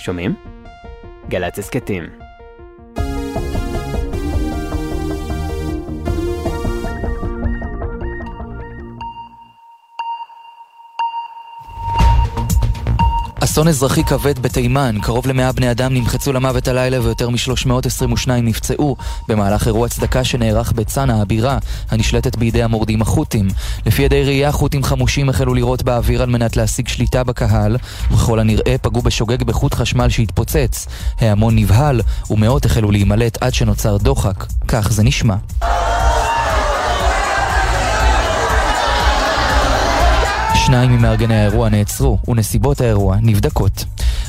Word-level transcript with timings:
שומעים? 0.00 0.34
גל"צ 1.28 1.58
הסכתים. 1.58 2.19
אסון 13.44 13.68
אזרחי 13.68 14.04
כבד 14.04 14.38
בתימן, 14.38 14.96
קרוב 15.02 15.26
למאה 15.26 15.52
בני 15.52 15.70
אדם 15.70 15.94
נמחצו 15.94 16.32
למוות 16.32 16.68
הלילה 16.68 17.00
ויותר 17.02 17.30
מ-322 17.30 18.30
נפצעו 18.42 18.96
במהלך 19.28 19.66
אירוע 19.66 19.88
צדקה 19.88 20.24
שנערך 20.24 20.72
בצנעא 20.72 21.22
הבירה, 21.22 21.58
הנשלטת 21.90 22.36
בידי 22.36 22.62
המורדים 22.62 23.02
החות'ים. 23.02 23.48
לפי 23.86 24.02
ידי 24.02 24.24
ראייה, 24.24 24.48
החות'ים 24.48 24.82
חמושים 24.82 25.28
החלו 25.28 25.54
לירות 25.54 25.82
באוויר 25.82 26.22
על 26.22 26.28
מנת 26.28 26.56
להשיג 26.56 26.88
שליטה 26.88 27.24
בקהל, 27.24 27.76
וככל 28.10 28.38
הנראה 28.38 28.76
פגעו 28.82 29.02
בשוגג 29.02 29.42
בחוט 29.42 29.74
חשמל 29.74 30.08
שהתפוצץ. 30.08 30.86
ההמון 31.20 31.56
נבהל, 31.56 32.00
ומאות 32.30 32.64
החלו 32.64 32.90
להימלט 32.90 33.42
עד 33.42 33.54
שנוצר 33.54 33.96
דוחק. 33.96 34.46
כך 34.68 34.92
זה 34.92 35.02
נשמע. 35.02 35.34
שניים 40.70 40.92
ממארגני 40.92 41.34
האירוע 41.34 41.68
נעצרו, 41.68 42.18
ונסיבות 42.28 42.80
האירוע 42.80 43.16
נבדקות. 43.22 43.84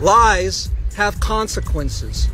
Lies. 0.00 0.70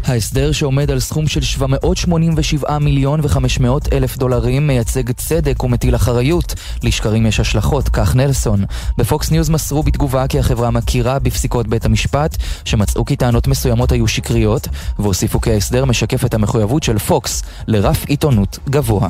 ההסדר 0.04 0.52
שעומד 0.52 0.90
על 0.90 1.00
סכום 1.00 1.28
של 1.28 1.40
787 1.40 2.78
מיליון 2.78 3.20
ו-500 3.20 3.66
אלף 3.92 4.16
דולרים 4.16 4.66
מייצג 4.66 5.12
צדק 5.12 5.64
ומטיל 5.64 5.94
אחריות. 5.94 6.54
לשקרים 6.82 7.26
יש 7.26 7.40
השלכות, 7.40 7.88
כך 7.88 8.16
נלסון. 8.16 8.64
בפוקס 8.98 9.30
ניוז 9.30 9.50
מסרו 9.50 9.82
בתגובה 9.82 10.26
כי 10.28 10.38
החברה 10.38 10.70
מכירה 10.70 11.18
בפסיקות 11.18 11.68
בית 11.68 11.84
המשפט, 11.84 12.36
שמצאו 12.64 13.04
כי 13.04 13.16
טענות 13.16 13.48
מסוימות 13.48 13.92
היו 13.92 14.08
שקריות, 14.08 14.68
והוסיפו 14.98 15.40
כי 15.40 15.50
ההסדר 15.50 15.84
משקף 15.84 16.24
את 16.24 16.34
המחויבות 16.34 16.82
של 16.82 16.98
פוקס 16.98 17.42
לרף 17.66 18.04
עיתונות 18.04 18.58
גבוה. 18.70 19.08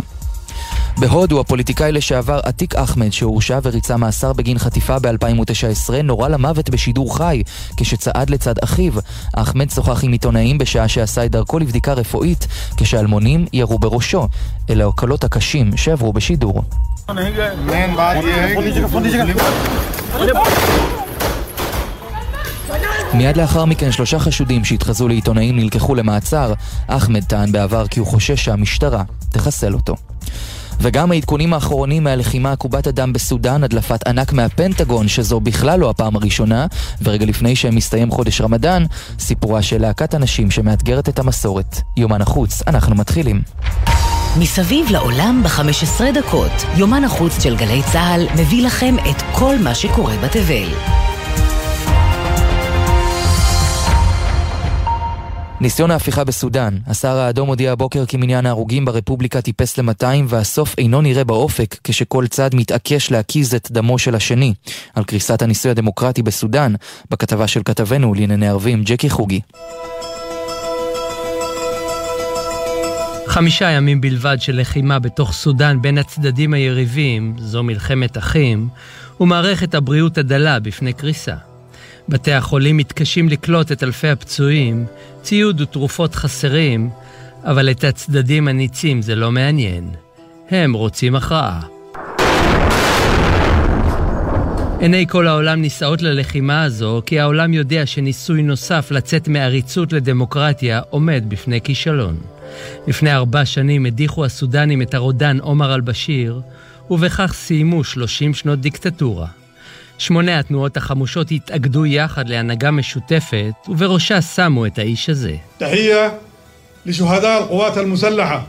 בהודו 0.99 1.41
הפוליטיקאי 1.41 1.93
לשעבר 1.93 2.41
עתיק 2.43 2.75
אחמד 2.75 3.13
שהורשע 3.13 3.59
וריצה 3.63 3.97
מאסר 3.97 4.33
בגין 4.33 4.59
חטיפה 4.59 4.99
ב-2019 4.99 5.93
נורה 6.05 6.29
למוות 6.29 6.71
בשידור 6.71 7.17
חי 7.17 7.43
כשצעד 7.77 8.31
לצד 8.31 8.55
אחיו. 8.65 8.93
אחמד 9.33 9.71
שוחח 9.71 10.05
עם 10.05 10.13
עיתונאים 10.13 10.59
בשעה 10.59 10.89
שעשה 10.89 11.25
את 11.25 11.31
דרכו 11.31 11.59
לבדיקה 11.59 11.93
רפואית 11.93 12.47
כשאלמונים 12.77 13.47
ירו 13.53 13.79
בראשו. 13.79 14.29
אלה 14.71 14.87
הקולות 14.87 15.25
הקשים 15.25 15.77
שעברו 15.77 16.13
בשידור. 16.13 16.63
מיד 23.15 23.37
לאחר 23.37 23.65
מכן 23.65 23.93
שלושה 23.93 24.19
חשודים 24.19 24.65
שהתחזו 24.65 25.09
לעיתונאים 25.09 25.57
נלקחו 25.57 25.95
למעצר. 25.95 26.53
אחמד 26.87 27.25
טען 27.25 27.53
בעבר 27.53 27.87
כי 27.87 28.01
הוא 28.01 28.07
חושש 28.07 28.45
שהמשטרה 28.45 29.03
תחסל 29.31 29.75
אותו. 29.75 29.97
וגם 30.83 31.13
העדכונים 31.13 31.55
האחרונים 31.55 32.05
מהלחימה 32.05 32.53
עקובת 32.53 32.87
הדם 32.87 33.13
בסודאן, 33.13 33.65
הדלפת 33.65 34.07
ענק 34.07 34.33
מהפנטגון, 34.33 35.09
שזו 35.09 35.41
בכלל 35.41 35.81
לא 35.81 35.91
הפעם 35.91 36.17
הראשונה, 36.17 36.67
ורגע 37.03 37.27
לפני 37.27 37.57
שמסתיים 37.57 38.11
חודש 38.11 38.41
רמדאן, 38.41 38.85
סיפורה 39.19 39.63
של 39.63 39.81
להקת 39.81 40.15
אנשים 40.15 40.51
שמאתגרת 40.51 41.09
את 41.09 41.19
המסורת. 41.19 41.81
יומן 41.97 42.23
החוץ, 42.23 42.63
אנחנו 42.67 42.95
מתחילים. 42.95 43.43
מסביב 44.39 44.87
לעולם 44.91 45.43
ב-15 45.45 46.03
דקות, 46.15 46.53
יומן 46.77 47.05
החוץ 47.05 47.43
של 47.43 47.57
גלי 47.57 47.83
צה"ל 47.93 48.27
מביא 48.41 48.67
לכם 48.67 48.95
את 49.11 49.23
כל 49.33 49.57
מה 49.59 49.75
שקורה 49.75 50.15
בתבל. 50.17 50.69
ניסיון 55.63 55.91
ההפיכה 55.91 56.25
בסודאן. 56.25 56.79
השר 56.87 57.17
האדום 57.17 57.49
הודיע 57.49 57.73
הבוקר 57.73 58.07
כי 58.07 58.17
מניין 58.17 58.47
ההרוגים 58.47 58.85
ברפובליקה 58.85 59.41
טיפס 59.41 59.79
ל-200 59.79 60.05
והסוף 60.29 60.75
אינו 60.79 61.01
נראה 61.01 61.25
באופק 61.25 61.77
כשכל 61.85 62.27
צד 62.27 62.55
מתעקש 62.55 63.11
להקיז 63.11 63.55
את 63.55 63.71
דמו 63.71 63.99
של 63.99 64.15
השני. 64.15 64.55
על 64.95 65.05
קריסת 65.05 65.43
הניסוי 65.43 65.71
הדמוקרטי 65.71 66.23
בסודאן, 66.23 66.75
בכתבה 67.11 67.47
של 67.47 67.61
כתבנו 67.65 68.15
לענייני 68.15 68.49
ערבים 68.49 68.83
ג'קי 68.85 69.11
חוגי. 69.11 69.41
חמישה 73.27 73.71
ימים 73.71 74.01
בלבד 74.01 74.37
של 74.41 74.61
לחימה 74.61 74.99
בתוך 74.99 75.33
סודאן 75.33 75.83
בין 75.83 75.99
הצדדים 75.99 76.55
היריבים, 76.55 77.35
זו 77.39 77.63
מלחמת 77.63 78.19
אחים, 78.19 78.69
ומערכת 79.21 79.75
הבריאות 79.75 80.19
הדלה 80.19 80.61
בפני 80.61 80.93
קריסה. 80.93 81.52
בתי 82.09 82.33
החולים 82.33 82.77
מתקשים 82.77 83.29
לקלוט 83.29 83.73
את 83.73 83.83
אלפי 83.83 84.09
הפצועים, 84.09 84.87
ציוד 85.23 85.61
ותרופות 85.61 86.15
חסרים, 86.15 86.91
אבל 87.45 87.71
את 87.71 87.85
הצדדים 87.85 88.49
הניצים 88.49 89.03
זה 89.03 89.15
לא 89.15 89.33
מעניין. 89.33 89.91
הם 90.51 90.73
רוצים 90.73 91.17
הכרעה. 91.17 91.61
עיני 94.81 95.07
כל 95.09 95.27
העולם 95.27 95.61
נישאות 95.61 96.03
ללחימה 96.03 96.63
הזו, 96.63 97.03
כי 97.07 97.21
העולם 97.21 97.55
יודע 97.55 97.87
שניסוי 97.87 98.43
נוסף 98.43 98.91
לצאת 98.91 99.29
מעריצות 99.29 99.93
לדמוקרטיה 99.93 100.81
עומד 100.91 101.25
בפני 101.29 101.61
כישלון. 101.61 102.17
לפני 102.87 103.15
ארבע 103.15 103.45
שנים 103.45 103.87
הדיחו 103.87 104.25
הסודנים 104.25 104.83
את 104.83 104.95
הרודן 104.95 105.39
עומר 105.41 105.75
אל-בשיר, 105.75 106.41
ובכך 106.91 107.33
סיימו 107.35 107.85
30 107.85 108.35
שנות 108.35 108.61
דיקטטורה. 108.61 109.42
שמונה 110.02 110.40
התנועות 110.40 110.78
החמושות 110.78 111.32
התאגדו 111.32 111.86
יחד 111.86 112.30
להנהגה 112.30 112.72
משותפת, 112.72 113.54
ובראשה 113.68 114.22
שמו 114.22 114.66
את 114.66 114.80
האיש 114.80 115.10
הזה. 115.10 115.36
תחיה 115.58 116.10
לשהדא' 116.86 117.38
القوات 117.38 117.78
المسلحة 117.78 118.48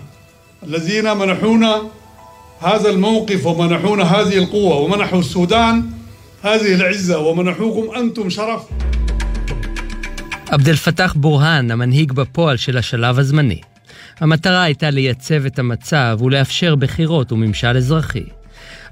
الذين 0.62 1.16
منحونا 1.16 1.82
هذا 2.60 2.88
الموقف 2.90 3.46
ومنحونا 3.46 4.02
هذه 4.02 4.38
القوة 4.38 4.76
ومنحوا 4.76 5.18
السودان 5.18 5.90
هذه 6.42 6.74
العزة 6.74 7.18
ومنحوكم 7.18 7.96
أنتم 7.96 8.30
شرف 8.30 8.62
עבד 10.50 10.68
אל 10.68 10.76
פתח 10.76 11.14
בורהאן, 11.16 11.70
המנהיג 11.70 12.12
בפועל 12.12 12.56
של 12.56 12.78
השלב 12.78 13.18
הזמני. 13.18 13.60
המטרה 14.20 14.62
הייתה 14.62 14.90
לייצב 14.90 15.46
את 15.46 15.58
המצב 15.58 16.18
ולאפשר 16.22 16.74
בחירות 16.74 17.32
וממשל 17.32 17.76
אזרחי. 17.76 18.24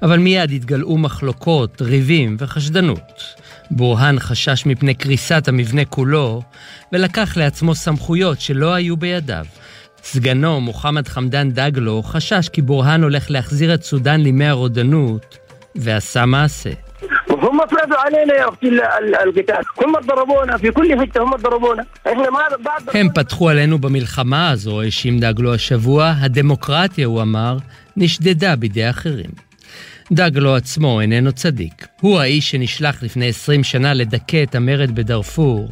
אבל 0.01 0.19
מיד 0.19 0.51
התגלעו 0.51 0.97
מחלוקות, 0.97 1.81
ריבים 1.81 2.37
וחשדנות. 2.39 3.23
בורהאן 3.71 4.19
חשש 4.19 4.65
מפני 4.65 4.93
קריסת 4.93 5.47
המבנה 5.47 5.85
כולו, 5.85 6.41
ולקח 6.93 7.37
לעצמו 7.37 7.75
סמכויות 7.75 8.41
שלא 8.41 8.73
היו 8.73 8.97
בידיו. 8.97 9.45
סגנו, 10.03 10.61
מוחמד 10.61 11.07
חמדאן 11.07 11.51
דגלו, 11.51 12.03
חשש 12.03 12.49
כי 12.49 12.61
בורהאן 12.61 13.03
הולך 13.03 13.31
להחזיר 13.31 13.73
את 13.73 13.83
סודאן 13.83 14.21
לימי 14.21 14.47
הרודנות, 14.47 15.37
ועשה 15.75 16.25
מעשה. 16.25 16.71
هم 17.29 17.59
فرضوا 17.67 17.97
علينا 17.97 18.33
يا 18.33 18.49
اختي 18.49 18.69
القتال 19.23 19.63
هم 19.83 19.93
ضربونا 20.05 20.57
في 20.57 20.71
كل 20.71 20.99
حته 20.99 21.23
هم 21.23 21.35
ضربونا 21.35 21.85
احنا 22.07 22.29
ما 22.29 22.57
بعد 22.63 22.89
הם 22.93 23.09
פתחו 23.15 23.49
עלינו 23.49 23.79
במלחמה 23.79 24.49
הזו, 24.49 24.81
האשים 24.81 25.19
דגלו 25.19 25.53
השבוע, 25.53 26.13
הדמוקרטיה, 26.19 27.07
הוא 27.07 27.21
אמר, 27.21 27.57
נשדדה 27.97 28.55
בידי 28.55 28.89
אחרים. 28.89 29.31
דגלו 30.14 30.56
עצמו 30.56 31.00
איננו 31.00 31.32
צדיק. 31.32 31.86
הוא 32.00 32.20
האיש 32.20 32.50
שנשלח 32.50 33.02
לפני 33.02 33.28
20 33.28 33.64
שנה 33.64 33.94
לדכא 33.94 34.42
את 34.42 34.54
המרד 34.54 34.90
בדארפור, 34.94 35.68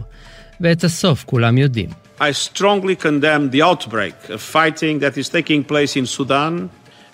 ואת 0.61 0.85
הסוף 0.85 1.25
כולם 1.25 1.59
יודעים. 1.59 1.89
I 2.21 2.33
strongly 2.33 2.97
condemn 3.05 3.51
the 3.55 3.63
outbreak 3.63 4.31
of 4.31 4.41
fighting 4.41 4.99
that 5.01 5.17
is 5.19 5.29
taking 5.29 5.65
place 5.65 5.97
in 5.97 6.07
Sudan 6.07 6.69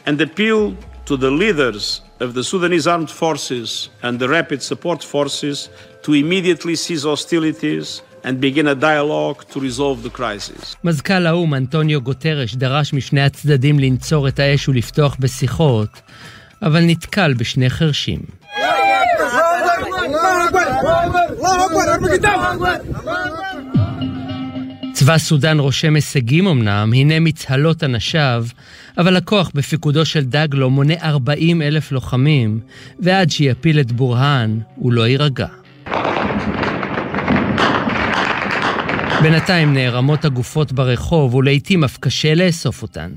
and 0.06 0.20
appeal 0.20 0.74
to 1.06 1.16
the 1.16 1.30
leaders 1.42 2.00
of 2.20 2.34
the 2.34 2.44
Sudanese 2.50 2.86
armed 2.86 3.10
forces 3.10 3.88
and 4.02 4.18
the 4.18 4.28
rapid 4.28 4.60
support 4.62 5.00
forces 5.14 5.68
to 6.04 6.10
immediately 6.22 6.74
cease 6.84 7.04
hostilities 7.12 8.02
and 8.26 8.34
begin 8.40 8.66
a 8.74 8.76
dialogue 8.90 9.38
to 9.52 9.60
resolve 9.60 9.98
the 10.02 10.20
crisis. 10.20 10.76
מזכ"ל 10.84 11.26
האו"ם 11.26 11.54
אנטוניו 11.54 12.00
גוטרש 12.00 12.54
דרש 12.54 12.92
משני 12.92 13.20
הצדדים 13.20 13.78
לנצור 13.78 14.28
את 14.28 14.38
האש 14.38 14.68
ולפתוח 14.68 15.16
בשיחות, 15.20 16.00
אבל 16.62 16.80
נתקל 16.84 17.34
בשני 17.34 17.70
חרשים. 17.70 18.20
צבא 24.92 25.18
סודאן 25.18 25.58
רושם 25.58 25.94
הישגים 25.94 26.46
אמנם, 26.46 26.92
הנה 26.94 27.20
מצהלות 27.20 27.84
אנשיו, 27.84 28.46
אבל 28.98 29.16
הכוח 29.16 29.50
בפיקודו 29.54 30.04
של 30.04 30.24
דגלו 30.24 30.70
מונה 30.70 30.94
40 31.02 31.62
אלף 31.62 31.92
לוחמים, 31.92 32.60
ועד 33.00 33.30
שיפיל 33.30 33.80
את 33.80 33.92
בורהאן, 33.92 34.58
הוא 34.76 34.92
לא 34.92 35.08
יירגע. 35.08 35.46
בינתיים 39.22 39.74
נערמות 39.74 40.24
הגופות 40.24 40.72
ברחוב, 40.72 41.34
ולעיתים 41.34 41.84
אף 41.84 41.98
קשה 41.98 42.34
לאסוף 42.34 42.82
אותן. 42.82 43.10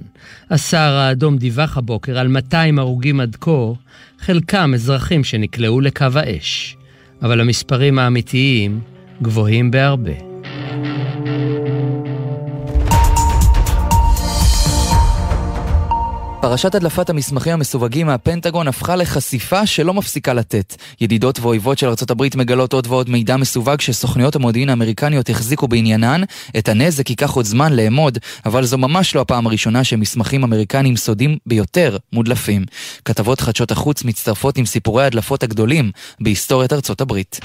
הסהר 0.50 0.94
האדום 0.94 1.38
דיווח 1.38 1.78
הבוקר 1.78 2.19
על 2.19 2.28
200 2.28 2.80
הרוגים 2.80 3.19
עד 3.19 3.36
כה, 3.42 3.72
חלקם 4.19 4.72
אזרחים 4.74 5.24
שנקלעו 5.24 5.81
לקו 5.81 6.06
האש. 6.16 6.78
אבל 7.22 7.42
המספרים 7.42 8.00
האמיתיים 8.00 8.80
גבוהים 9.22 9.72
בהרבה. 9.72 10.29
פרשת 16.41 16.75
הדלפת 16.75 17.09
המסמכים 17.09 17.53
המסווגים 17.53 18.07
מהפנטגון 18.07 18.68
הפכה 18.68 18.95
לחשיפה 18.95 19.65
שלא 19.65 19.94
מפסיקה 19.94 20.33
לתת. 20.33 20.75
ידידות 21.01 21.39
ואויבות 21.39 21.77
של 21.77 21.88
ארה"ב 21.88 22.24
מגלות 22.36 22.74
עוד 22.74 22.88
ועוד 22.88 23.09
מידע 23.09 23.38
מסווג 23.38 23.81
שסוכניות 23.81 24.36
המודיעין 24.36 24.69
האמריקניות 24.69 25.30
החזיקו 25.30 25.68
בעניינן. 25.68 26.21
את 26.57 26.69
הנזק 26.69 27.09
ייקח 27.09 27.31
עוד 27.31 27.45
זמן 27.45 27.74
לאמוד, 27.74 28.18
אבל 28.45 28.65
זו 28.65 28.77
ממש 28.77 29.15
לא 29.15 29.21
הפעם 29.21 29.47
הראשונה 29.47 29.83
שמסמכים 29.83 30.44
אמריקניים 30.44 30.95
סודיים 30.95 31.38
ביותר 31.45 31.97
מודלפים. 32.13 32.65
כתבות 33.06 33.41
חדשות 33.41 33.71
החוץ 33.71 34.03
מצטרפות 34.03 34.57
עם 34.57 34.65
סיפורי 34.65 35.03
ההדלפות 35.03 35.44
הגדולים 35.44 35.91
בהיסטוריית 36.19 36.74
ארצות 36.74 37.01
הברית. 37.01 37.39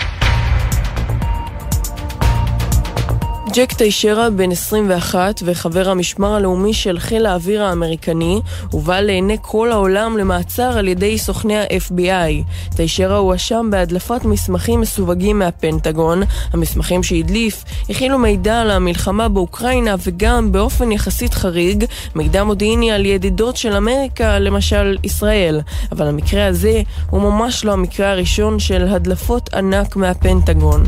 ג'ק 3.56 3.73
טיישרה, 3.73 4.31
בן 4.31 4.51
21 4.51 5.43
וחבר 5.45 5.89
המשמר 5.89 6.35
הלאומי 6.35 6.75
של 6.75 6.99
חיל 6.99 7.27
האוויר 7.27 7.65
האמריקני, 7.65 8.41
הובא 8.71 9.01
לעיני 9.01 9.37
כל 9.43 9.73
העולם 9.73 10.19
למעצר 10.19 10.79
על 10.79 10.89
ידי 10.89 11.19
סוכני 11.19 11.56
ה-FBI. 11.56 12.45
טיישרה 12.77 13.17
הואשם 13.17 13.69
בהדלפת 13.71 14.25
מסמכים 14.25 14.81
מסווגים 14.81 15.39
מהפנטגון. 15.39 16.23
המסמכים 16.53 17.03
שהדליף 17.03 17.65
הכילו 17.91 18.19
מידע 18.19 18.61
על 18.61 18.71
המלחמה 18.71 19.29
באוקראינה 19.29 19.95
וגם, 20.06 20.53
באופן 20.53 20.93
יחסית 20.93 21.35
חריג, 21.35 21.85
מידע 22.15 22.45
מודיעיני 22.45 22.93
על 22.93 23.06
ידידות 23.06 23.56
של 23.56 23.73
אמריקה, 23.73 24.39
למשל 24.39 24.97
ישראל. 25.03 25.61
אבל 25.93 26.06
המקרה 26.06 26.47
הזה 26.47 26.83
הוא 27.11 27.21
ממש 27.21 27.65
לא 27.65 27.73
המקרה 27.73 28.11
הראשון 28.11 28.59
של 28.59 28.89
הדלפות 28.89 29.55
ענק 29.55 29.97
מהפנטגון. 29.97 30.85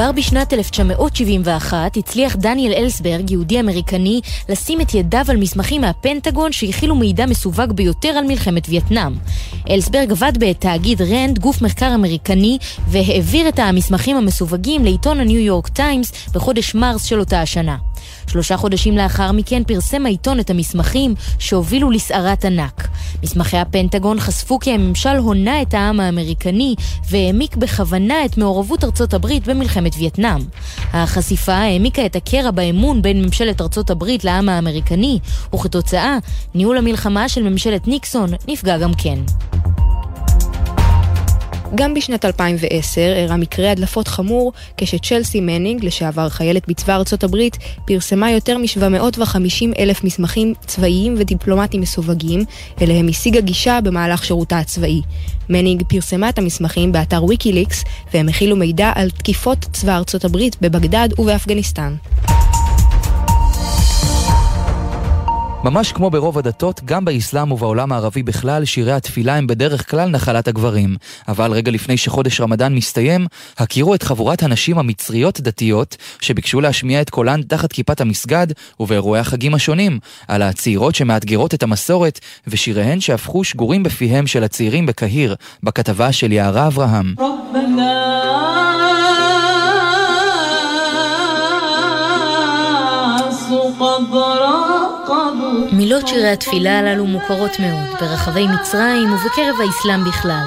כבר 0.00 0.12
בשנת 0.12 0.52
1971 0.52 1.96
הצליח 1.96 2.36
דניאל 2.36 2.72
אלסברג, 2.72 3.30
יהודי 3.30 3.60
אמריקני, 3.60 4.20
לשים 4.48 4.80
את 4.80 4.94
ידיו 4.94 5.24
על 5.28 5.36
מסמכים 5.36 5.80
מהפנטגון 5.80 6.52
שהכילו 6.52 6.94
מידע 6.94 7.26
מסווג 7.26 7.72
ביותר 7.72 8.08
על 8.08 8.24
מלחמת 8.24 8.68
וייטנאם. 8.68 9.12
אלסברג 9.70 10.10
עבד 10.10 10.32
בתאגיד 10.38 11.02
רנד, 11.02 11.38
גוף 11.38 11.62
מחקר 11.62 11.94
אמריקני, 11.94 12.58
והעביר 12.88 13.48
את 13.48 13.58
המסמכים 13.58 14.16
המסווגים 14.16 14.84
לעיתון 14.84 15.20
הניו 15.20 15.38
יורק 15.38 15.68
טיימס 15.68 16.12
בחודש 16.32 16.74
מרס 16.74 17.04
של 17.04 17.20
אותה 17.20 17.40
השנה. 17.40 17.76
שלושה 18.30 18.56
חודשים 18.56 18.96
לאחר 18.96 19.32
מכן 19.32 19.62
פרסם 19.64 20.06
העיתון 20.06 20.40
את 20.40 20.50
המסמכים 20.50 21.14
שהובילו 21.38 21.90
לסערת 21.90 22.44
ענק. 22.44 22.88
מסמכי 23.22 23.56
הפנטגון 23.56 24.20
חשפו 24.20 24.58
כי 24.58 24.72
הממשל 24.72 25.16
הונה 25.16 25.62
את 25.62 25.74
העם 25.74 26.00
האמריקני 26.00 26.74
והעמיק 27.10 27.56
בכוונה 27.56 28.24
את 28.24 28.38
מעורבות 28.38 28.84
ארצות 28.84 29.14
הברית 29.14 29.48
במלחמת 29.48 29.92
וייטנאם. 29.98 30.40
החשיפה 30.92 31.54
העמיקה 31.54 32.06
את 32.06 32.16
הקרע 32.16 32.50
באמון 32.50 33.02
בין 33.02 33.22
ממשלת 33.24 33.60
ארצות 33.60 33.90
הברית 33.90 34.24
לעם 34.24 34.48
האמריקני, 34.48 35.18
וכתוצאה, 35.54 36.18
ניהול 36.54 36.78
המלחמה 36.78 37.28
של 37.28 37.42
ממשלת 37.42 37.88
ניקסון 37.88 38.30
נפגע 38.48 38.78
גם 38.78 38.94
כן. 38.94 39.18
גם 41.74 41.94
בשנת 41.94 42.24
2010 42.24 43.00
אירע 43.00 43.36
מקרה 43.36 43.70
הדלפות 43.70 44.08
חמור 44.08 44.52
כשצ'לסי 44.76 45.40
מנינג, 45.40 45.84
לשעבר 45.84 46.28
חיילת 46.28 46.68
בצבא 46.68 46.94
ארצות 46.94 47.24
הברית, 47.24 47.58
פרסמה 47.84 48.30
יותר 48.30 48.58
מ-750 48.58 49.78
אלף 49.78 50.04
מסמכים 50.04 50.54
צבאיים 50.66 51.14
ודיפלומטיים 51.18 51.82
מסווגים, 51.82 52.44
אליהם 52.82 53.08
השיגה 53.08 53.40
גישה 53.40 53.78
במהלך 53.84 54.24
שירותה 54.24 54.58
הצבאי. 54.58 55.02
מנינג 55.48 55.82
פרסמה 55.88 56.28
את 56.28 56.38
המסמכים 56.38 56.92
באתר 56.92 57.24
ויקיליקס, 57.24 57.84
והם 58.14 58.28
הכילו 58.28 58.56
מידע 58.56 58.92
על 58.94 59.10
תקיפות 59.10 59.58
צבא 59.72 59.96
ארצות 59.96 60.24
הברית 60.24 60.56
בבגדד 60.60 61.08
ובאפגניסטן. 61.18 61.94
ממש 65.64 65.92
כמו 65.92 66.10
ברוב 66.10 66.38
הדתות, 66.38 66.80
גם 66.84 67.04
באסלאם 67.04 67.52
ובעולם 67.52 67.92
הערבי 67.92 68.22
בכלל, 68.22 68.64
שירי 68.64 68.92
התפילה 68.92 69.36
הם 69.36 69.46
בדרך 69.46 69.90
כלל 69.90 70.08
נחלת 70.08 70.48
הגברים. 70.48 70.96
אבל 71.28 71.52
רגע 71.52 71.70
לפני 71.70 71.96
שחודש 71.96 72.40
רמדאן 72.40 72.74
מסתיים, 72.74 73.26
הכירו 73.58 73.94
את 73.94 74.02
חבורת 74.02 74.42
הנשים 74.42 74.78
המצריות 74.78 75.40
דתיות, 75.40 75.96
שביקשו 76.20 76.60
להשמיע 76.60 77.00
את 77.00 77.10
קולן 77.10 77.42
תחת 77.42 77.72
כיפת 77.72 78.00
המסגד 78.00 78.46
ובאירועי 78.80 79.20
החגים 79.20 79.54
השונים, 79.54 79.98
על 80.28 80.42
הצעירות 80.42 80.94
שמאתגרות 80.94 81.54
את 81.54 81.62
המסורת, 81.62 82.20
ושיריהן 82.46 83.00
שהפכו 83.00 83.44
שגורים 83.44 83.82
בפיהם 83.82 84.26
של 84.26 84.44
הצעירים 84.44 84.86
בקהיר, 84.86 85.34
בכתבה 85.62 86.12
של 86.12 86.32
יערה 86.32 86.66
אברהם. 86.66 87.14
מילות 95.72 96.08
שירי 96.08 96.28
התפילה 96.28 96.78
הללו 96.78 97.06
מוכרות 97.06 97.50
מאוד 97.60 98.00
ברחבי 98.00 98.46
מצרים 98.46 99.12
ובקרב 99.12 99.56
האסלאם 99.60 100.04
בכלל, 100.04 100.44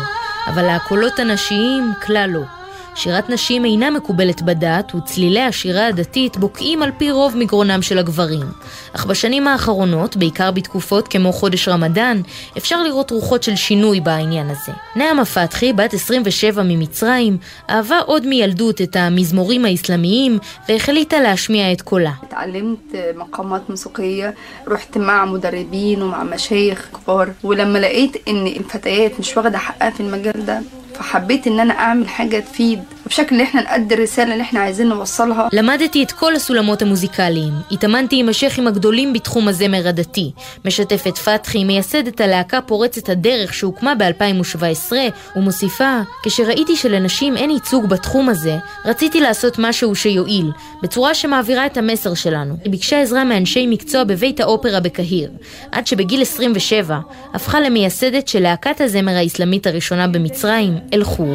אבל 0.48 0.70
הקולות 0.70 1.20
הנשיים 1.20 1.94
כלל 2.06 2.30
לא. 2.30 2.63
שירת 2.95 3.31
נשים 3.31 3.65
אינה 3.65 3.91
מקובלת 3.91 4.43
בדת, 4.43 4.95
וצלילי 4.95 5.41
השירה 5.41 5.87
הדתית 5.87 6.37
בוקעים 6.37 6.83
על 6.83 6.91
פי 6.99 7.11
רוב 7.11 7.37
מגרונם 7.37 7.83
של 7.83 7.99
הגברים. 7.99 8.47
אך 8.93 9.07
בשנים 9.07 9.49
האחרונות, 9.49 10.17
בעיקר 10.17 10.51
בתקופות 10.51 11.09
כמו 11.09 11.33
חודש 11.33 11.69
רמדאן, 11.69 12.21
אפשר 12.59 12.83
לראות 12.83 13.11
רוחות 13.11 13.43
של 13.43 13.57
שינוי 13.57 14.01
בעניין 14.01 14.51
הזה. 14.51 14.73
נעמה 14.97 15.25
פתחי, 15.25 15.73
בת 15.73 15.95
27 15.95 16.63
ממצרים, 16.63 17.37
אהבה 17.71 17.99
עוד 17.99 18.27
מילדות 18.27 18.81
את 18.81 18.97
המזמורים 18.97 19.65
האסלאמיים, 19.65 20.39
והחליטה 20.69 21.21
להשמיע 21.21 21.73
את 21.73 21.83
קולה. 21.83 22.13
اتعلمت 22.23 22.97
مقامات 23.17 23.71
موسيقية 23.71 24.35
رحت 24.69 24.99
مع 24.99 25.25
مدربين 25.25 26.03
ومع 26.03 26.25
مشايخ 26.25 26.89
كبار 26.95 27.33
ولما 27.45 27.79
لقيت 27.79 28.29
ان 28.29 28.47
الفتيات 28.47 29.21
مش 29.21 29.37
واخدة 29.37 29.59
حقها 29.59 29.91
في 29.91 30.01
المجال 30.01 30.47
ده 30.47 30.61
فحبيت 30.96 31.48
إن 31.48 31.60
أنا 31.60 31.74
أعمل 31.80 32.10
حاجة 32.10 32.40
تفيد 32.40 32.84
وبشكل 33.13 33.35
اللي 33.35 33.43
احنا 33.45 33.63
نأدي 33.63 33.95
الرسالة 33.95 34.33
اللي 34.33 34.43
احنا 34.43 34.61
عايزين 34.61 34.89
نوصلها 34.89 35.49
למדתי 35.53 36.03
את 36.03 36.13
כל 36.13 36.37
הסולמות 36.37 36.83
המוזיקליים, 36.83 37.53
התאמנתי 37.71 38.21
עם 38.21 38.29
השייחים 38.29 38.67
הגדולים 38.67 39.13
בתחום 39.13 39.49
הזמר 39.49 39.89
הדתי. 39.89 40.33
משתפת 40.65 41.19
פתחי, 41.19 41.65
מייסדת 41.65 42.21
הלהקה 42.21 42.61
פורצת 42.61 43.09
הדרך 43.09 43.55
שהוקמה 43.55 43.95
ב-2017, 43.95 44.93
ומוסיפה, 45.37 46.01
כשראיתי 46.23 46.77
שלנשים 46.77 47.37
אין 47.37 47.51
ייצוג 47.51 47.87
בתחום 47.87 48.29
הזה, 48.29 48.57
רציתי 48.85 49.21
לעשות 49.21 49.59
משהו 49.59 49.95
שיועיל, 49.95 50.51
בצורה 50.83 51.15
שמעבירה 51.15 51.67
את 51.67 51.77
המסר 51.77 52.15
שלנו. 52.15 52.55
היא 52.65 52.71
ביקשה 52.71 53.03
עזרה 53.03 53.25
מאנשי 53.25 53.67
מקצוע 53.67 54.05
בבית 54.05 54.41
האופרה 54.41 54.81
בקהיר, 54.81 55.31
עד 55.73 55.87
שבגיל 55.87 56.23
27 56.23 56.99
הפכה 57.35 57.61
למייסדת 57.61 58.29
של 58.29 58.43
להקת 58.43 58.81
הזמר 58.81 59.17
האסלאמית 59.17 59.67
הראשונה 59.67 60.09
במצרים, 60.09 60.79
אל-חור. 60.93 61.35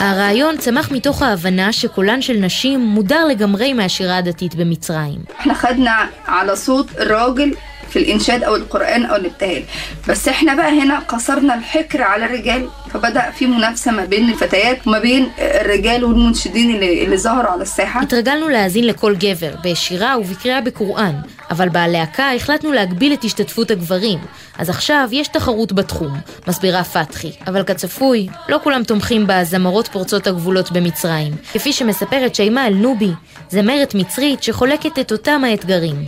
הרעיון 0.00 0.56
צמח 0.58 0.90
מתוך 0.92 1.22
ההבנה 1.22 1.72
שקולן 1.72 2.22
של 2.22 2.36
נשים 2.36 2.80
מודר 2.80 3.24
לגמרי 3.24 3.72
מהשירה 3.72 4.16
הדתית 4.16 4.54
במצרים. 4.54 5.18
احنا 5.40 5.54
خدنا 5.54 6.08
على 6.26 6.56
صوت 6.56 6.88
الراجل 6.98 7.54
في 7.90 7.98
الإنشاد 7.98 8.42
أو 8.42 8.56
القرآن 8.56 9.04
أو 9.04 9.16
الابتهال 9.16 9.62
بس 10.08 10.28
احنا 10.28 10.54
بقى 10.54 10.82
هنا 10.82 10.98
قصرنا 10.98 11.54
الحكر 11.54 12.02
على 12.02 12.24
الرجال 12.24 12.68
فبدأ 12.92 13.30
في 13.30 13.46
منافسة 13.46 13.90
ما 13.92 14.04
بين 14.04 14.30
الفتيات 14.30 14.86
وما 14.86 14.98
بين 14.98 15.28
الرجال 15.38 16.04
والمنشدين 16.04 16.74
اللي, 16.74 17.04
اللي 17.04 17.18
ظهروا 17.18 17.50
على 17.50 17.62
الساحة 17.62 18.02
התרגלנו 18.02 18.48
להאזין 18.48 18.86
לכל 18.86 19.14
גבר, 19.18 19.54
בשירה 19.64 20.18
ובקריאה 20.18 20.60
בקוראן, 20.60 21.14
אבל 21.51 21.69
בלהקה 21.69 22.33
החלטנו 22.33 22.71
להגביל 22.71 23.13
את 23.13 23.23
השתתפות 23.23 23.71
הגברים, 23.71 24.19
אז 24.57 24.69
עכשיו 24.69 25.09
יש 25.11 25.27
תחרות 25.27 25.73
בתחום, 25.73 26.19
מסבירה 26.47 26.83
פתחי, 26.83 27.31
אבל 27.47 27.63
כצפוי, 27.63 28.27
לא 28.49 28.59
כולם 28.63 28.83
תומכים 28.83 29.25
בזמרות 29.27 29.87
פורצות 29.87 30.27
הגבולות 30.27 30.71
במצרים, 30.71 31.33
כפי 31.53 31.73
שמספרת 31.73 32.35
שיימה 32.35 32.67
אל-נובי, 32.67 33.11
זמרת 33.49 33.95
מצרית 33.95 34.43
שחולקת 34.43 34.99
את 34.99 35.11
אותם 35.11 35.41
האתגרים. 35.43 36.05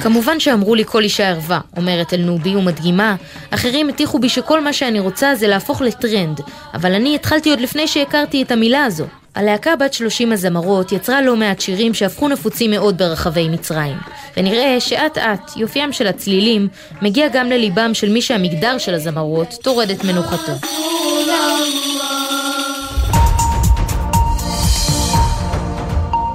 כמובן 0.00 0.40
שאמרו 0.40 0.74
לי 0.74 0.84
כל 0.84 1.02
אישה 1.02 1.28
ערווה, 1.28 1.60
אומרת 1.76 2.14
אל-נובי 2.14 2.56
ומדגימה, 2.56 3.14
אחרים 3.50 3.88
הטיחו 3.88 4.18
בי 4.18 4.28
שכל 4.28 4.64
מה 4.64 4.72
שאני 4.72 5.00
רוצה 5.00 5.34
זה 5.34 5.48
להפוך 5.48 5.82
לטרנד, 5.82 6.40
אבל 6.74 6.94
אני 6.94 7.14
התחלתי 7.14 7.50
עוד 7.50 7.60
לפני 7.60 7.88
שהכרתי 7.88 8.42
את 8.42 8.50
המילה 8.50 8.84
הזו. 8.84 9.06
הלהקה 9.34 9.76
בת 9.76 9.92
30 9.92 10.32
הזמרות 10.32 10.92
יצרה 10.92 11.22
לא 11.22 11.36
מעט 11.36 11.60
שירים 11.60 11.94
שהפכו 11.94 12.28
נפוצים 12.28 12.70
מאוד 12.70 12.98
ברחבי 12.98 13.48
מצרים. 13.48 13.96
ונראה 14.36 14.80
שאט 14.80 15.18
אט 15.18 15.56
יופיים 15.56 15.92
של 15.92 16.06
הצלילים 16.06 16.68
מגיע 17.02 17.28
גם 17.32 17.50
לליבם 17.50 17.94
של 17.94 18.10
מי 18.10 18.22
שהמגדר 18.22 18.78
של 18.78 18.94
הזמרות 18.94 19.54
טורד 19.62 19.90
את 19.90 20.04
מנוחתו. 20.04 20.52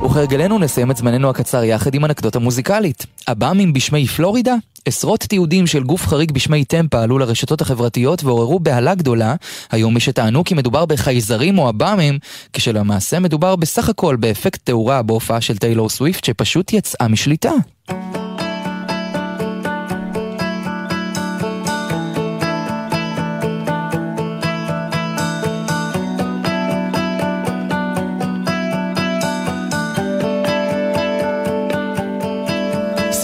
וכהרגלנו 0.06 0.60
נסיים 0.60 0.92
את 0.92 0.98
זמננו 0.98 1.30
הקצר 1.30 1.63
יחד 1.63 1.96
עם 1.96 2.06
אנקדוטה 2.06 2.39
מוזיקלית. 2.39 3.06
עב"מים 3.25 3.74
בשמי 3.74 4.08
פלורידה? 4.08 4.56
עשרות 4.86 5.20
תיעודים 5.20 5.68
של 5.68 5.84
גוף 5.84 6.08
חריג 6.08 6.32
בשמי 6.32 6.66
טמפה 6.66 7.01
עלו 7.01 7.18
לרשתות 7.18 7.62
החברתיות 7.62 8.24
ועוררו 8.24 8.60
בהלה 8.60 8.96
גדולה. 8.96 9.36
היום 9.72 9.94
מי 9.94 10.00
שטענו 10.00 10.44
כי 10.44 10.56
מדובר 10.56 10.86
בחייזרים 10.86 11.60
או 11.60 11.68
עב"מים, 11.68 12.20
כשלמעשה 12.54 13.20
מדובר 13.20 13.56
בסך 13.56 13.89
הכל 13.89 14.16
באפקט 14.16 14.60
תאורה 14.63 15.01
בהופעה 15.01 15.42
של 15.42 15.58
טיילור 15.58 15.89
סוויפט 15.89 16.24
שפשוט 16.24 16.74
יצאה 16.74 17.08
משליטה. 17.08 17.51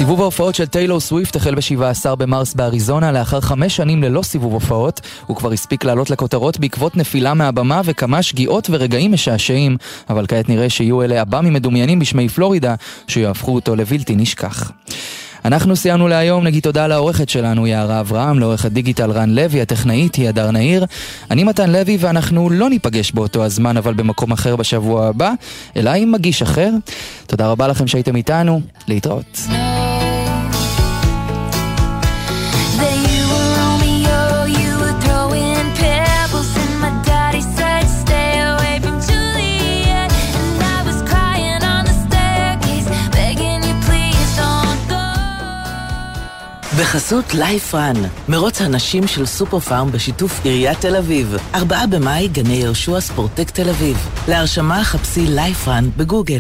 סיבוב 0.04 0.22
ההופעות 0.22 0.56
של 0.56 0.66
טיילור 0.66 1.00
סוויפט 1.00 1.36
החל 1.36 1.56
ב-17 1.56 2.16
במרס 2.16 2.54
באריזונה 2.54 3.12
לאחר 3.12 3.42
חמש 3.42 3.76
שנים 3.76 4.04
ללא 4.04 4.22
סיבוב 4.22 4.54
הופעות. 4.54 5.02
הוא 5.26 5.38
כבר 5.38 5.52
הספיק 5.52 5.84
לעלות 5.84 6.10
לכותרות 6.10 6.60
בעקבות 6.60 6.98
נפילה 6.98 7.34
מהבמה 7.34 7.82
וכמה 7.86 8.24
שגיאות 8.24 8.70
ורגעים 8.70 9.12
משעשעים, 9.12 9.78
אבל 10.10 10.26
כעת 10.28 10.50
נראה 10.50 10.70
שיהיו 10.70 11.02
אלה 11.02 11.22
עב"מים 11.22 11.54
מדומיינים 11.54 12.00
בשמי 12.00 12.30
פלורידה, 12.30 12.76
שיהפכו 13.08 13.56
אותו 13.56 13.76
לבלתי 13.76 14.16
נשכח. 14.16 14.72
אנחנו 15.46 15.76
סיימנו 15.76 16.08
להיום, 16.08 16.44
נגיד 16.44 16.64
תודה 16.64 16.88
לעורכת 16.88 17.30
שלנו 17.30 17.68
יערה 17.68 18.00
אברהם, 18.00 18.40
לעורך 18.40 18.66
הדיגיטל 18.66 19.12
רן 19.12 19.30
לוי, 19.30 19.62
הטכנאית 19.62 20.16
היא 20.16 20.30
הדר 20.30 20.52
נהיר. 20.52 20.86
אני 21.32 21.44
מתן 21.44 21.70
לוי 21.70 21.98
ואנחנו 22.00 22.50
לא 22.50 22.70
ניפגש 22.70 23.12
באותו 23.12 23.44
הזמן 23.46 23.78
אבל 23.78 23.94
במקום 23.94 24.32
אחר 24.32 24.56
בשבוע 24.56 25.08
הבא, 25.08 25.32
אלא 25.76 25.90
עם 25.90 26.12
מגיש 26.12 26.42
אחר. 26.42 26.70
תודה 27.28 27.48
רבה 27.48 27.68
לכם 27.68 27.88
שהייתם 27.88 28.16
איתנו, 28.16 28.62
להתראות. 28.88 29.63
בחסות 46.80 47.34
לייפרן, 47.34 47.94
מרוץ 48.30 48.62
הנשים 48.62 49.08
של 49.08 49.26
סופר 49.26 49.60
פארם 49.60 49.92
בשיתוף 49.92 50.40
עיריית 50.44 50.80
תל 50.82 50.96
אביב. 50.96 51.36
4 51.56 51.86
במאי, 51.86 52.28
גני 52.28 52.54
יהושע 52.54 53.00
ספורטק 53.00 53.50
תל 53.50 53.70
אביב. 53.70 53.98
להרשמה 54.28 54.84
חפשי 54.84 55.26
לייפרן 55.28 55.90
בגוגל. 55.98 56.40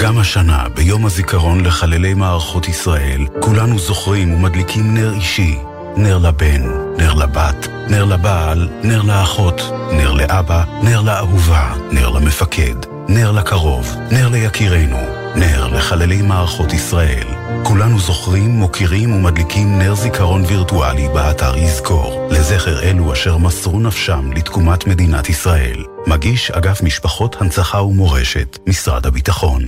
גם 0.00 0.18
השנה, 0.18 0.68
ביום 0.74 1.06
הזיכרון 1.06 1.64
לחללי 1.64 2.14
מערכות 2.14 2.68
ישראל, 2.68 3.26
כולנו 3.40 3.78
זוכרים 3.78 4.34
ומדליקים 4.34 4.94
נר 4.94 5.14
אישי. 5.14 5.58
נר 5.96 6.18
לבן, 6.18 6.62
נר 6.98 7.14
לבת, 7.14 7.68
נר 7.88 8.04
לבעל, 8.04 8.68
נר 8.82 9.02
לאחות, 9.02 9.62
נר 9.92 10.12
לאבא, 10.12 10.64
נר 10.82 11.00
לאהובה, 11.00 11.74
נר 11.92 12.08
למפקד, 12.08 12.74
נר 13.08 13.32
לקרוב, 13.32 13.96
נר 14.10 14.28
ליקירנו, 14.28 14.98
נר 15.34 15.66
לחללי 15.66 16.22
מערכות 16.22 16.72
ישראל. 16.72 17.26
כולנו 17.62 17.98
זוכרים, 17.98 18.50
מוקירים 18.50 19.12
ומדליקים 19.12 19.78
נר 19.78 19.94
זיכרון 19.94 20.44
וירטואלי 20.44 21.08
באתר 21.08 21.56
יזכור, 21.56 22.28
לזכר 22.30 22.82
אלו 22.82 23.12
אשר 23.12 23.36
מסרו 23.36 23.80
נפשם 23.80 24.32
לתקומת 24.32 24.86
מדינת 24.86 25.28
ישראל. 25.28 25.84
מגיש 26.06 26.50
אגף 26.50 26.82
משפחות 26.82 27.36
הנצחה 27.40 27.82
ומורשת, 27.82 28.58
משרד 28.66 29.06
הביטחון. 29.06 29.62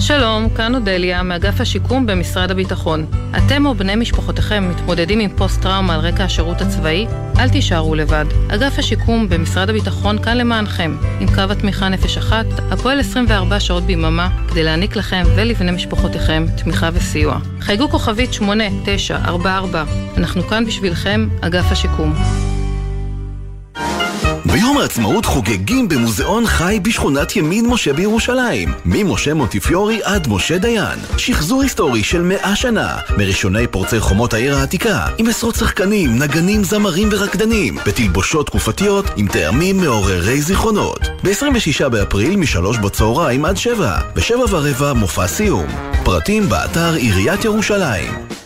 שלום, 0.00 0.48
כאן 0.56 0.74
אודליה, 0.74 1.22
מאגף 1.22 1.60
השיקום 1.60 2.06
במשרד 2.06 2.50
הביטחון. 2.50 3.06
אתם 3.36 3.66
או 3.66 3.74
בני 3.74 3.96
משפחותיכם 3.96 4.70
מתמודדים 4.70 5.20
עם 5.20 5.36
פוסט-טראומה 5.36 5.94
על 5.94 6.00
רקע 6.00 6.24
השירות 6.24 6.60
הצבאי? 6.60 7.06
אל 7.38 7.48
תישארו 7.48 7.94
לבד. 7.94 8.24
אגף 8.48 8.78
השיקום 8.78 9.28
במשרד 9.28 9.70
הביטחון 9.70 10.22
כאן 10.22 10.36
למענכם, 10.36 10.96
עם 11.20 11.26
קו 11.34 11.52
התמיכה 11.52 11.88
נפש 11.88 12.18
אחת, 12.18 12.46
הפועל 12.70 13.00
24 13.00 13.60
שעות 13.60 13.82
ביממה, 13.82 14.28
כדי 14.48 14.62
להעניק 14.62 14.96
לכם 14.96 15.22
ולבני 15.36 15.72
משפחותיכם 15.72 16.46
תמיכה 16.56 16.88
וסיוע. 16.92 17.38
חייגו 17.60 17.88
כוכבית 17.88 18.32
8944, 18.32 19.84
אנחנו 20.16 20.42
כאן 20.42 20.66
בשבילכם, 20.66 21.28
אגף 21.40 21.72
השיקום. 21.72 22.14
ביום 24.44 24.78
העצמאות 24.78 25.24
חוגגים 25.24 25.88
במוזיאון 25.88 26.46
חי 26.46 26.78
בשכונת 26.82 27.36
ימין 27.36 27.66
משה 27.66 27.92
בירושלים. 27.92 28.72
ממשה 28.84 29.34
מונטיפיורי 29.34 30.00
עד 30.02 30.28
משה 30.28 30.58
דיין. 30.58 30.98
שחזור 31.16 31.62
היסטורי 31.62 32.04
של 32.04 32.22
מאה 32.22 32.56
שנה, 32.56 32.96
מראשוני 33.18 33.66
פורצי 33.66 34.00
חומות 34.00 34.34
העיר 34.34 34.56
העתיקה, 34.56 35.06
עם 35.18 35.28
עשרות 35.28 35.54
שחקנים, 35.54 36.18
נגנים, 36.18 36.64
זמרים 36.64 37.08
ורקדנים, 37.12 37.78
בתלבושות 37.86 38.46
תקופתיות 38.46 39.06
עם 39.16 39.28
טעמים 39.28 39.76
מעוררי 39.76 40.42
זיכרונות. 40.42 41.00
ב-26 41.24 41.88
באפריל 41.88 42.36
משלוש 42.36 42.78
בצהריים 42.78 43.44
עד 43.44 43.56
שבע, 43.56 43.98
בשבע 44.14 44.44
ורבע 44.50 44.92
מופע 44.92 45.26
סיום. 45.26 45.66
פרטים 46.04 46.48
באתר 46.48 46.94
עיריית 46.94 47.44
ירושלים. 47.44 48.41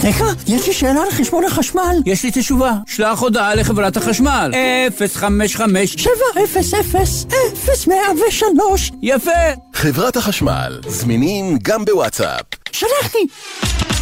סליחה, 0.00 0.24
יש 0.46 0.66
לי 0.66 0.72
שאלה 0.72 1.02
על 1.02 1.10
חשבון 1.10 1.44
החשמל. 1.44 1.96
יש 2.06 2.24
לי 2.24 2.30
תשובה. 2.30 2.72
שלח 2.86 3.20
הודעה 3.20 3.54
לחברת 3.54 3.96
החשמל. 3.96 4.52
055 5.14 5.94
700 5.94 6.48
0103 7.88 8.90
יפה. 9.02 9.30
חברת 9.74 10.16
החשמל, 10.16 10.80
זמינים 10.88 11.58
גם 11.62 11.84
בוואטסאפ. 11.84 12.42
שלחתי. 12.72 13.26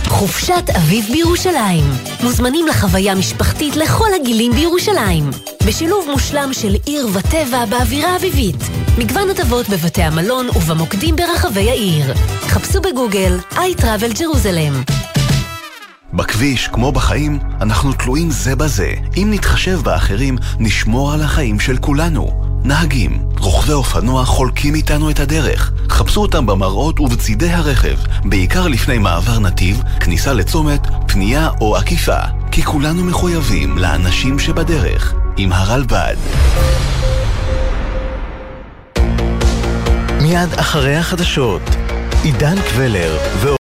חופשת 0.07 0.71
אביב 0.77 1.05
בירושלים. 1.13 1.85
מוזמנים 2.23 2.67
לחוויה 2.67 3.15
משפחתית 3.15 3.77
לכל 3.77 4.09
הגילים 4.21 4.53
בירושלים. 4.53 5.31
בשילוב 5.67 6.07
מושלם 6.11 6.53
של 6.53 6.77
עיר 6.87 7.09
וטבע 7.13 7.65
באווירה 7.65 8.17
אביבית. 8.17 8.57
מגוון 8.99 9.31
הטבות 9.31 9.69
בבתי 9.69 10.03
המלון 10.03 10.49
ובמוקדים 10.49 11.17
ברחבי 11.17 11.71
העיר. 11.71 12.15
חפשו 12.41 12.81
בגוגל 12.81 13.39
iTravel 13.53 14.19
Jerusalem. 14.19 15.08
בכביש, 16.13 16.69
כמו 16.69 16.93
בחיים, 16.93 17.39
אנחנו 17.61 17.93
תלויים 17.93 18.31
זה 18.31 18.57
בזה. 18.57 18.95
אם 19.17 19.29
נתחשב 19.31 19.81
באחרים, 19.85 20.39
נשמור 20.59 21.13
על 21.13 21.23
החיים 21.23 21.61
של 21.61 21.77
כולנו. 21.77 22.45
נהגים, 22.65 23.23
רוכבי 23.39 23.73
אופנוע 23.73 24.25
חולקים 24.25 24.75
איתנו 24.75 25.11
את 25.11 25.21
הדרך. 25.21 25.73
חפשו 25.89 26.23
אותם 26.23 26.47
במראות 26.47 27.01
ובצידי 27.01 27.51
הרכב, 27.51 27.97
בעיקר 28.25 28.69
לפני 28.69 28.99
מעבר 28.99 29.39
נתיב, 29.39 29.83
כניסה 30.01 30.33
לצומת, 30.33 30.81
פנייה 31.07 31.51
או 31.61 31.77
עקיפה. 31.77 32.21
כי 32.51 32.63
כולנו 32.63 33.05
מחויבים 33.05 33.79
לאנשים 33.79 34.39
שבדרך. 34.39 35.15
עם 35.37 35.53
הרלב"ד. 35.53 36.17
מיד 40.23 40.53
אחרי 40.57 40.97
החדשות, 40.97 41.63
עידן 42.23 42.57
קבלר 42.63 43.19
ו... 43.41 43.49